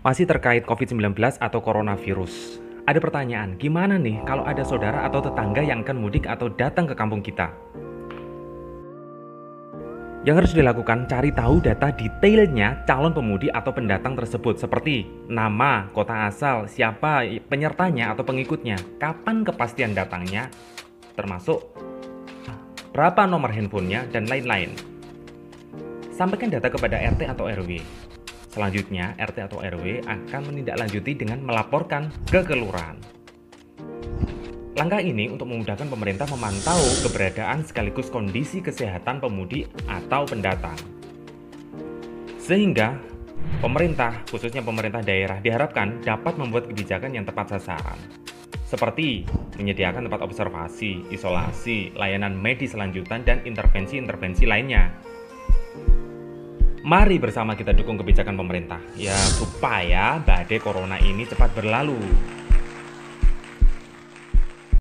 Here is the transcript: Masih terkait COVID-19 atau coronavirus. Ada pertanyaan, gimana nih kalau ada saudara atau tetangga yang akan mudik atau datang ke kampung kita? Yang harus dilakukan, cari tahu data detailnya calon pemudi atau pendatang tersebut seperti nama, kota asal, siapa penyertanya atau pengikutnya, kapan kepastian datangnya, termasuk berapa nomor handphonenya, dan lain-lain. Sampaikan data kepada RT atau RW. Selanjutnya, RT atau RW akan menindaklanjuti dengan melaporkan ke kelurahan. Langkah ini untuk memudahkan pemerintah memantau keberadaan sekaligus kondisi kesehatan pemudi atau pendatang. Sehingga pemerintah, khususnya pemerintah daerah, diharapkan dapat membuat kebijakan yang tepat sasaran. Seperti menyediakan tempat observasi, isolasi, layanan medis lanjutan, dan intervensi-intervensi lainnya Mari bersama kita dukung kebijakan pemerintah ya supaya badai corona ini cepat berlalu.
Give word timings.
Masih 0.00 0.24
terkait 0.24 0.64
COVID-19 0.64 1.12
atau 1.36 1.60
coronavirus. 1.60 2.56
Ada 2.88 2.96
pertanyaan, 3.04 3.60
gimana 3.60 4.00
nih 4.00 4.24
kalau 4.24 4.48
ada 4.48 4.64
saudara 4.64 5.04
atau 5.04 5.20
tetangga 5.20 5.60
yang 5.60 5.84
akan 5.84 6.00
mudik 6.00 6.24
atau 6.24 6.48
datang 6.48 6.88
ke 6.88 6.96
kampung 6.96 7.20
kita? 7.20 7.52
Yang 10.24 10.36
harus 10.40 10.52
dilakukan, 10.56 11.04
cari 11.04 11.28
tahu 11.36 11.60
data 11.60 11.92
detailnya 11.92 12.80
calon 12.88 13.12
pemudi 13.12 13.52
atau 13.52 13.76
pendatang 13.76 14.16
tersebut 14.16 14.56
seperti 14.56 15.04
nama, 15.28 15.92
kota 15.92 16.32
asal, 16.32 16.64
siapa 16.64 17.28
penyertanya 17.52 18.16
atau 18.16 18.24
pengikutnya, 18.24 18.80
kapan 18.96 19.44
kepastian 19.44 19.92
datangnya, 19.92 20.48
termasuk 21.12 21.60
berapa 22.96 23.28
nomor 23.28 23.52
handphonenya, 23.52 24.08
dan 24.08 24.24
lain-lain. 24.24 24.72
Sampaikan 26.08 26.48
data 26.48 26.72
kepada 26.72 26.96
RT 26.96 27.28
atau 27.28 27.52
RW. 27.52 27.84
Selanjutnya, 28.50 29.14
RT 29.14 29.46
atau 29.46 29.62
RW 29.62 30.02
akan 30.10 30.40
menindaklanjuti 30.50 31.14
dengan 31.14 31.38
melaporkan 31.46 32.10
ke 32.26 32.42
kelurahan. 32.42 32.98
Langkah 34.74 34.98
ini 34.98 35.30
untuk 35.30 35.46
memudahkan 35.46 35.86
pemerintah 35.86 36.26
memantau 36.26 36.82
keberadaan 37.06 37.62
sekaligus 37.62 38.10
kondisi 38.10 38.58
kesehatan 38.58 39.22
pemudi 39.22 39.70
atau 39.86 40.26
pendatang. 40.26 40.78
Sehingga 42.42 42.98
pemerintah, 43.62 44.26
khususnya 44.26 44.66
pemerintah 44.66 45.02
daerah, 45.04 45.38
diharapkan 45.38 46.02
dapat 46.02 46.34
membuat 46.34 46.66
kebijakan 46.66 47.14
yang 47.14 47.22
tepat 47.22 47.54
sasaran. 47.54 47.98
Seperti 48.66 49.26
menyediakan 49.58 50.06
tempat 50.06 50.22
observasi, 50.26 51.06
isolasi, 51.10 51.94
layanan 51.94 52.34
medis 52.34 52.74
lanjutan, 52.74 53.22
dan 53.22 53.42
intervensi-intervensi 53.46 54.46
lainnya 54.46 54.90
Mari 56.80 57.20
bersama 57.20 57.52
kita 57.52 57.76
dukung 57.76 58.00
kebijakan 58.00 58.40
pemerintah 58.40 58.80
ya 58.96 59.12
supaya 59.12 60.16
badai 60.16 60.56
corona 60.56 60.96
ini 60.96 61.28
cepat 61.28 61.52
berlalu. 61.52 62.00